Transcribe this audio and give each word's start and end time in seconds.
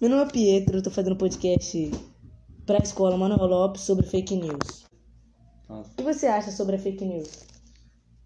Meu 0.00 0.08
nome 0.10 0.22
é 0.22 0.26
Pietro, 0.32 0.78
eu 0.78 0.82
tô 0.82 0.90
fazendo 0.90 1.16
podcast 1.16 1.90
pra 2.64 2.78
escola 2.78 3.16
Manuel 3.16 3.46
Lopes 3.46 3.82
sobre 3.82 4.06
fake 4.06 4.36
news. 4.36 4.86
Nossa. 5.68 5.90
O 5.92 5.96
que 5.96 6.02
você 6.02 6.26
acha 6.26 6.50
sobre 6.52 6.76
a 6.76 6.78
fake 6.78 7.04
news? 7.04 7.44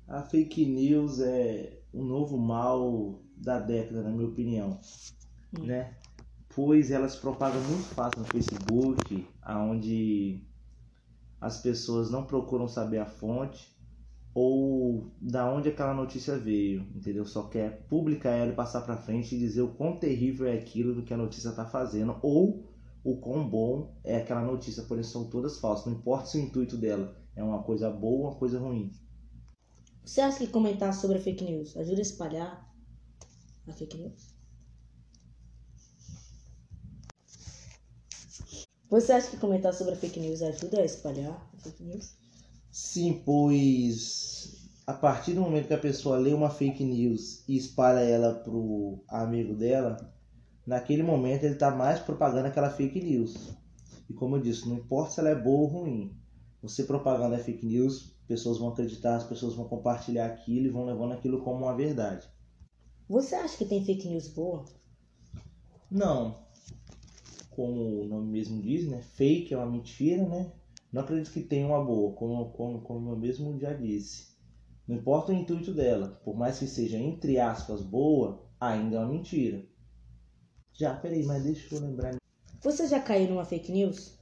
A 0.06 0.22
fake 0.22 0.66
news 0.66 1.20
é 1.20 1.80
um 1.94 2.04
novo 2.04 2.36
mal 2.36 3.20
da 3.36 3.58
década, 3.58 4.02
na 4.02 4.10
minha 4.10 4.28
opinião, 4.28 4.78
Hum. 5.58 5.64
né? 5.64 5.94
Pois 6.54 6.90
elas 6.90 7.16
propagam 7.16 7.60
muito 7.62 7.84
fácil 7.94 8.20
no 8.20 8.26
Facebook, 8.26 9.26
aonde 9.40 10.46
as 11.40 11.58
pessoas 11.62 12.10
não 12.10 12.24
procuram 12.24 12.68
saber 12.68 12.98
a 12.98 13.06
fonte 13.06 13.74
ou 14.34 15.12
da 15.20 15.52
onde 15.52 15.68
aquela 15.68 15.92
notícia 15.92 16.38
veio, 16.38 16.86
entendeu? 16.94 17.24
Só 17.26 17.48
quer 17.48 17.86
publicar 17.88 18.30
ela 18.30 18.52
e 18.52 18.56
passar 18.56 18.80
para 18.82 18.96
frente 18.96 19.34
e 19.34 19.38
dizer 19.38 19.60
o 19.62 19.74
quão 19.74 19.96
terrível 19.98 20.46
é 20.46 20.54
aquilo 20.54 20.94
do 20.94 21.02
que 21.02 21.12
a 21.12 21.18
notícia 21.18 21.50
está 21.50 21.66
fazendo 21.66 22.16
ou 22.22 22.64
o 23.04 23.16
quão 23.16 23.48
bom 23.48 23.94
é 24.04 24.16
aquela 24.16 24.42
notícia, 24.42 24.84
porém 24.84 25.02
são 25.02 25.28
todas 25.28 25.58
falsas. 25.58 25.86
Não 25.86 25.92
importa 25.92 26.26
se 26.26 26.38
o 26.38 26.40
intuito 26.40 26.76
dela 26.76 27.16
é 27.36 27.42
uma 27.42 27.62
coisa 27.62 27.90
boa 27.90 28.18
ou 28.18 28.30
uma 28.30 28.38
coisa 28.38 28.58
ruim. 28.58 28.92
Você 30.04 30.20
acha 30.20 30.38
que 30.38 30.46
comentar 30.46 30.94
sobre 30.94 31.18
a 31.18 31.20
fake 31.20 31.44
news 31.44 31.76
ajuda 31.76 31.98
a 31.98 32.02
espalhar 32.02 32.74
a 33.68 33.72
fake 33.72 33.98
news? 33.98 34.32
Você 38.88 39.12
acha 39.12 39.30
que 39.30 39.36
comentar 39.36 39.72
sobre 39.72 39.94
a 39.94 39.96
fake 39.96 40.20
news 40.20 40.42
ajuda 40.42 40.80
a 40.80 40.84
espalhar 40.84 41.50
a 41.54 41.56
fake 41.58 41.82
news? 41.82 42.21
Sim, 42.72 43.22
pois 43.22 44.70
a 44.86 44.94
partir 44.94 45.34
do 45.34 45.42
momento 45.42 45.68
que 45.68 45.74
a 45.74 45.78
pessoa 45.78 46.16
lê 46.16 46.32
uma 46.32 46.48
fake 46.48 46.82
news 46.82 47.46
e 47.46 47.56
espalha 47.56 48.00
ela 48.00 48.34
pro 48.34 49.04
amigo 49.08 49.54
dela, 49.54 49.96
naquele 50.66 51.02
momento 51.02 51.44
ele 51.44 51.52
está 51.52 51.70
mais 51.70 52.00
propagando 52.00 52.48
aquela 52.48 52.70
fake 52.70 52.98
news. 52.98 53.54
E 54.08 54.14
como 54.14 54.36
eu 54.36 54.40
disse, 54.40 54.66
não 54.66 54.76
importa 54.76 55.12
se 55.12 55.20
ela 55.20 55.28
é 55.28 55.34
boa 55.34 55.60
ou 55.60 55.66
ruim, 55.66 56.16
você 56.62 56.84
propagando 56.84 57.34
a 57.34 57.38
fake 57.38 57.66
news, 57.66 58.16
pessoas 58.26 58.58
vão 58.58 58.68
acreditar, 58.68 59.16
as 59.16 59.24
pessoas 59.24 59.54
vão 59.54 59.68
compartilhar 59.68 60.26
aquilo 60.26 60.66
e 60.66 60.70
vão 60.70 60.86
levando 60.86 61.12
aquilo 61.12 61.42
como 61.42 61.64
uma 61.64 61.76
verdade. 61.76 62.26
Você 63.06 63.34
acha 63.34 63.56
que 63.58 63.66
tem 63.66 63.84
fake 63.84 64.08
news 64.08 64.28
boa? 64.28 64.64
Não, 65.90 66.38
como 67.50 68.02
o 68.02 68.06
nome 68.06 68.30
mesmo 68.30 68.62
diz, 68.62 68.88
né? 68.88 69.02
Fake 69.02 69.52
é 69.52 69.58
uma 69.58 69.70
mentira, 69.70 70.26
né? 70.26 70.50
Não 70.92 71.02
acredito 71.02 71.32
que 71.32 71.40
tenha 71.40 71.66
uma 71.66 71.82
boa, 71.82 72.14
como, 72.14 72.50
como, 72.52 72.82
como 72.82 73.10
eu 73.10 73.16
mesmo 73.16 73.58
já 73.58 73.72
disse. 73.72 74.36
Não 74.86 74.96
importa 74.96 75.32
o 75.32 75.34
intuito 75.34 75.72
dela, 75.72 76.20
por 76.24 76.36
mais 76.36 76.58
que 76.58 76.66
seja 76.66 76.98
entre 76.98 77.38
aspas 77.38 77.82
boa, 77.82 78.44
ainda 78.60 78.96
é 78.96 78.98
uma 78.98 79.08
mentira. 79.08 79.64
Já, 80.74 80.94
peraí, 80.94 81.24
mas 81.24 81.44
deixa 81.44 81.74
eu 81.74 81.80
lembrar. 81.80 82.16
Você 82.60 82.86
já 82.86 83.00
caiu 83.00 83.30
numa 83.30 83.44
fake 83.44 83.72
news? 83.72 84.18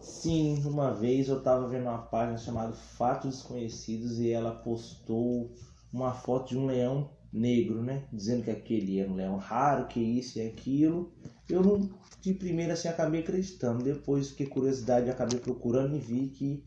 Sim, 0.00 0.62
uma 0.64 0.92
vez 0.92 1.28
eu 1.28 1.42
tava 1.42 1.68
vendo 1.68 1.82
uma 1.82 1.98
página 1.98 2.38
chamada 2.38 2.72
Fatos 2.72 3.30
Desconhecidos 3.30 4.18
e 4.18 4.30
ela 4.30 4.54
postou 4.54 5.52
uma 5.92 6.12
foto 6.12 6.50
de 6.50 6.58
um 6.58 6.66
leão 6.66 7.10
negro, 7.32 7.82
né? 7.82 8.08
Dizendo 8.12 8.44
que 8.44 8.50
aquele 8.50 8.98
era 8.98 9.10
um 9.10 9.14
leão 9.14 9.36
raro, 9.36 9.86
que 9.86 10.00
isso 10.00 10.38
e 10.38 10.46
aquilo. 10.46 11.12
Eu 11.50 11.62
não, 11.62 11.90
de 12.20 12.34
primeira 12.34 12.74
assim, 12.74 12.88
acabei 12.88 13.20
acreditando. 13.20 13.82
Depois, 13.82 14.30
fiquei 14.30 14.46
curiosidade, 14.46 15.10
acabei 15.10 15.38
procurando 15.38 15.96
e 15.96 16.00
vi 16.00 16.28
que 16.28 16.64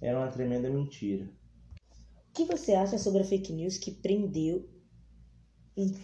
era 0.00 0.18
uma 0.18 0.28
tremenda 0.28 0.70
mentira. 0.70 1.28
O 2.30 2.32
que 2.32 2.44
você 2.44 2.72
acha 2.72 2.96
sobre 2.98 3.22
a 3.22 3.24
fake 3.24 3.52
news 3.52 3.76
que 3.76 3.90
prendeu. 3.90 4.68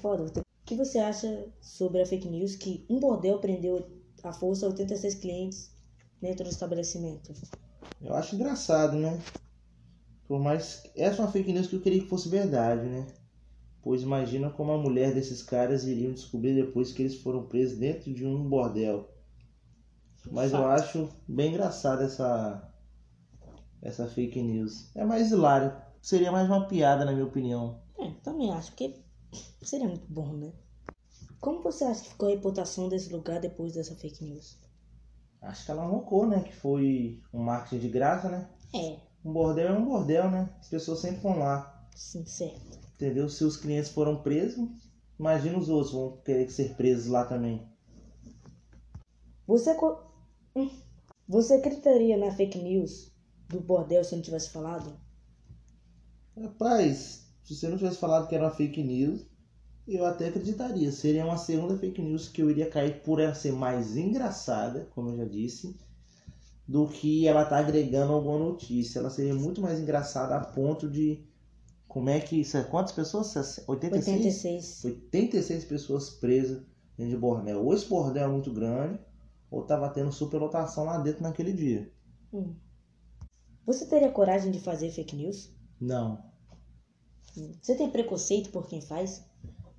Foda, 0.01 0.41
o 0.41 0.45
que 0.65 0.75
você 0.75 0.99
acha 0.99 1.47
sobre 1.61 2.01
a 2.01 2.07
fake 2.07 2.29
news 2.29 2.57
que 2.57 2.87
um 2.89 2.99
bordel 2.99 3.39
prendeu 3.39 3.87
à 4.23 4.33
força 4.33 4.67
86 4.67 5.15
clientes 5.17 5.71
dentro 6.21 6.45
do 6.45 6.51
estabelecimento? 6.51 7.33
Eu 8.01 8.15
acho 8.15 8.35
engraçado, 8.35 8.97
né? 8.97 9.21
Por 10.27 10.41
mais. 10.41 10.83
Essa 10.97 11.21
é 11.21 11.25
uma 11.25 11.31
fake 11.31 11.53
news 11.53 11.67
que 11.67 11.77
eu 11.77 11.81
queria 11.81 12.01
que 12.01 12.09
fosse 12.09 12.29
verdade, 12.29 12.89
né? 12.89 13.07
Pois 13.87 14.03
imagina 14.03 14.51
como 14.51 14.73
a 14.73 14.79
mulher 14.79 15.15
desses 15.15 15.45
caras 15.45 15.85
iriam 15.85 16.13
descobrir 16.13 16.57
depois 16.57 16.93
que 16.93 17.03
eles 17.03 17.23
foram 17.23 17.47
presos 17.47 17.79
dentro 17.79 18.13
de 18.13 18.27
um 18.27 18.49
bordel. 18.49 19.09
Mas 20.33 20.53
eu 20.53 20.59
Fato. 20.59 20.83
acho 20.83 21.09
bem 21.29 21.51
engraçado 21.51 22.03
essa. 22.03 22.69
Essa 23.81 24.09
fake 24.09 24.43
news. 24.43 24.91
É 24.97 25.05
mais 25.05 25.31
hilário. 25.31 25.73
Seria 26.03 26.33
mais 26.33 26.49
uma 26.49 26.67
piada, 26.67 27.05
na 27.05 27.13
minha 27.13 27.27
opinião. 27.27 27.81
É, 27.99 28.11
também 28.25 28.51
acho 28.53 28.75
que 28.75 29.05
seria 29.63 29.87
muito 29.87 30.07
bom, 30.13 30.33
né? 30.33 30.53
Como 31.41 31.63
você 31.63 31.85
acha 31.85 32.03
que 32.03 32.09
ficou 32.11 32.29
a 32.29 32.33
reputação 32.33 32.89
desse 32.89 33.13
lugar 33.13 33.41
depois 33.41 33.75
dessa 33.75 33.95
fake 33.95 34.25
news? 34.25 34.59
Acho 35.41 35.65
que 35.65 35.71
ela 35.71 35.85
arrancou, 35.85 36.27
né? 36.27 36.43
Que 36.43 36.55
foi 36.55 37.23
um 37.33 37.43
marketing 37.43 37.79
de 37.79 37.89
graça, 37.89 38.29
né? 38.29 38.51
É, 38.75 38.99
Um 39.25 39.33
bordel 39.33 39.69
é 39.69 39.79
um 39.79 39.85
bordel, 39.85 40.31
né? 40.31 40.55
As 40.61 40.69
pessoas 40.69 40.99
sempre 41.01 41.21
vão 41.23 41.39
lá. 41.39 41.89
sim, 41.95 42.25
certo. 42.27 42.86
Entendeu? 42.97 43.29
Se 43.29 43.45
os 43.45 43.57
clientes 43.57 43.93
foram 43.93 44.23
presos, 44.23 44.69
imagina 45.21 45.57
os 45.59 45.69
outros 45.69 45.93
vão 45.95 46.19
querer 46.25 46.51
ser 46.51 46.75
presos 46.77 47.07
lá 47.07 47.25
também. 47.25 47.65
Você, 49.47 49.75
co- 49.75 49.99
Hum. 50.57 50.69
você 51.29 51.55
acreditaria 51.55 52.17
na 52.17 52.33
fake 52.33 52.59
news 52.59 53.13
do 53.49 53.61
bordel 53.61 54.03
se 54.05 54.13
eu 54.15 54.17
não 54.17 54.25
tivesse 54.25 54.51
falado? 54.51 54.99
Rapaz, 56.41 57.27
se 57.43 57.55
você 57.55 57.69
não 57.69 57.77
tivesse 57.77 57.99
falado 57.99 58.29
que 58.29 58.35
era 58.35 58.45
uma 58.45 58.51
fake 58.51 58.83
news, 58.83 59.27
eu 59.89 60.05
até 60.07 60.29
acreditaria. 60.29 60.93
Seria 60.93 61.25
uma 61.25 61.39
segunda 61.39 61.77
fake 61.79 62.03
news 62.03 62.29
que 62.29 62.43
eu 62.43 62.51
iria 62.51 62.71
cair 62.71 63.03
por 63.03 63.21
ela 63.21 63.35
ser 63.35 63.53
mais 63.53 63.97
engraçada, 63.97 64.89
como 64.95 65.11
eu 65.11 65.17
já 65.19 65.25
disse, 65.27 65.77
do 66.69 66.89
que 66.89 67.27
ela 67.29 67.45
tá 67.45 67.59
agregando 67.59 68.13
alguma 68.15 68.39
notícia. 68.39 69.01
Ela 69.01 69.11
seria 69.11 69.35
muito 69.35 69.61
mais 69.63 69.81
engraçada 69.81 70.37
a 70.37 70.41
ponto 70.41 70.89
de. 70.91 71.25
Como 71.97 72.11
é 72.11 72.21
que. 72.21 72.43
isso 72.43 72.59
é- 72.59 72.63
Quantas 72.63 72.93
pessoas? 72.93 73.35
86? 73.67 74.19
86. 74.19 74.85
86 74.85 75.65
pessoas 75.65 76.11
presas 76.11 76.63
dentro 76.95 77.15
de 77.15 77.17
bordel. 77.17 77.65
Ou 77.65 77.73
esse 77.73 77.89
bordel 77.89 78.25
é 78.25 78.29
muito 78.31 78.53
grande, 78.53 79.01
ou 79.51 79.63
tava 79.63 79.89
tendo 79.89 80.13
superlotação 80.13 80.85
lá 80.85 80.99
dentro 80.99 81.23
naquele 81.23 81.55
dia. 81.55 81.91
Hum. 82.31 82.55
Você 83.65 83.87
teria 83.87 84.13
coragem 84.13 84.53
de 84.53 84.61
fazer 84.61 84.91
fake 84.91 85.17
news? 85.17 85.57
Não. 85.81 86.23
Hum. 87.35 87.53
Você 87.63 87.75
tem 87.75 87.91
preconceito 87.91 88.51
por 88.51 88.67
quem 88.69 88.83
faz? 88.83 89.25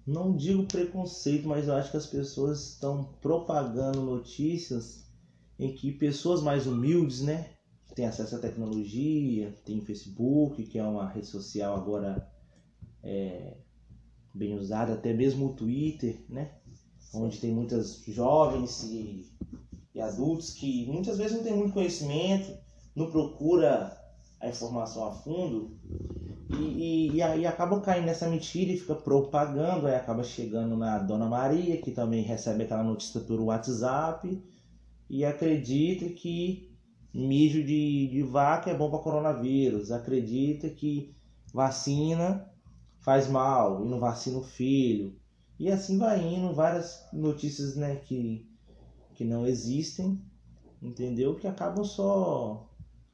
Não 0.04 0.36
digo 0.36 0.66
preconceito, 0.66 1.48
mas 1.48 1.68
eu 1.68 1.76
acho 1.76 1.92
que 1.92 1.98
as 1.98 2.08
pessoas 2.08 2.70
estão 2.70 3.14
propagando 3.22 4.02
notícias 4.02 5.06
em 5.60 5.72
que 5.72 5.92
pessoas 5.92 6.42
mais 6.42 6.66
humildes, 6.66 7.22
né? 7.22 7.52
Têm 7.98 8.06
acesso 8.06 8.36
à 8.36 8.40
tecnologia, 8.40 9.56
tem 9.66 9.82
Facebook, 9.82 10.62
que 10.66 10.78
é 10.78 10.84
uma 10.84 11.10
rede 11.10 11.26
social 11.26 11.76
agora 11.76 12.32
é, 13.02 13.56
bem 14.32 14.54
usada, 14.54 14.94
até 14.94 15.12
mesmo 15.14 15.48
o 15.48 15.54
Twitter, 15.56 16.24
né? 16.30 16.52
Onde 17.12 17.40
tem 17.40 17.52
muitas 17.52 18.04
jovens 18.06 18.84
e, 18.84 19.26
e 19.96 20.00
adultos 20.00 20.52
que 20.52 20.86
muitas 20.86 21.18
vezes 21.18 21.38
não 21.38 21.44
tem 21.44 21.56
muito 21.56 21.74
conhecimento, 21.74 22.56
não 22.96 23.10
procura 23.10 24.00
a 24.40 24.48
informação 24.48 25.08
a 25.08 25.12
fundo 25.12 25.76
e, 26.52 26.54
e, 26.54 27.16
e 27.16 27.22
aí 27.24 27.48
acabam 27.48 27.82
caindo 27.82 28.06
nessa 28.06 28.30
mentira 28.30 28.74
e 28.74 28.78
fica 28.78 28.94
propagando, 28.94 29.88
aí 29.88 29.96
acaba 29.96 30.24
chegando 30.24 30.78
na 30.78 31.00
Dona 31.00 31.26
Maria, 31.26 31.82
que 31.82 31.90
também 31.90 32.22
recebe 32.22 32.62
aquela 32.62 32.84
notícia 32.84 33.22
pelo 33.22 33.46
WhatsApp 33.46 34.40
e 35.10 35.26
acredita 35.26 36.08
que 36.10 36.67
mijo 37.14 37.64
de, 37.64 38.08
de 38.08 38.24
vaca 38.24 38.70
é 38.70 38.78
bom 38.78 38.90
para 38.90 39.00
coronavírus, 39.00 39.92
acredita 39.92 40.70
que 40.70 41.16
vacina 41.54 42.50
faz 43.00 43.28
mal 43.28 43.86
e 43.86 43.88
não 43.88 44.00
vacina 44.00 44.38
o 44.38 44.44
filho. 44.44 45.16
E 45.60 45.72
assim 45.72 45.98
vai 45.98 46.22
indo, 46.22 46.54
várias 46.54 47.08
notícias 47.12 47.76
né, 47.76 47.96
que, 47.96 48.48
que 49.16 49.24
não 49.24 49.48
existem, 49.48 50.22
entendeu? 50.82 51.36
Que 51.36 51.48
acabam 51.48 51.84
só 51.84 52.70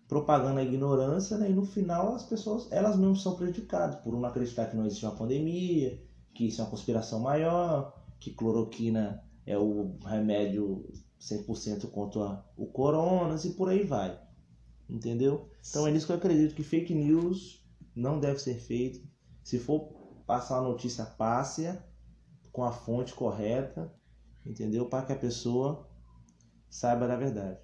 propagando 0.08 0.60
a 0.60 0.64
ignorância, 0.64 1.38
né? 1.38 1.50
E 1.50 1.54
no 1.54 1.66
final 1.66 2.16
as 2.16 2.24
pessoas, 2.24 2.70
elas 2.72 2.98
mesmas 2.98 3.22
são 3.22 3.36
prejudicadas 3.36 3.96
por 4.02 4.14
não 4.14 4.26
acreditar 4.26 4.66
que 4.66 4.76
não 4.76 4.86
existe 4.86 5.06
uma 5.06 5.16
pandemia, 5.16 6.02
que 6.34 6.48
isso 6.48 6.60
é 6.60 6.64
uma 6.64 6.70
conspiração 6.70 7.20
maior, 7.20 7.94
que 8.20 8.32
cloroquina 8.32 9.24
é 9.46 9.58
o 9.58 9.96
remédio 10.06 10.86
100% 11.24 11.90
contra 11.90 12.44
o 12.58 12.66
corona 12.66 13.40
e 13.44 13.50
por 13.52 13.70
aí 13.70 13.84
vai. 13.84 14.20
Entendeu? 14.90 15.50
Então 15.68 15.88
é 15.88 15.92
nisso 15.92 16.06
que 16.06 16.12
eu 16.12 16.18
acredito 16.18 16.56
que 16.56 16.64
fake 16.64 16.94
news 16.94 17.66
não 17.96 18.20
deve 18.20 18.40
ser 18.40 18.60
feito. 18.60 19.02
Se 19.44 19.58
for 19.58 19.94
passar 20.26 20.60
uma 20.60 20.70
notícia, 20.70 21.06
passe 21.06 21.68
com 22.52 22.64
a 22.64 22.72
fonte 22.72 23.14
correta, 23.14 23.94
entendeu? 24.46 24.88
Para 24.88 25.06
que 25.06 25.14
a 25.14 25.18
pessoa 25.18 25.90
saiba 26.70 27.08
da 27.08 27.16
verdade. 27.16 27.60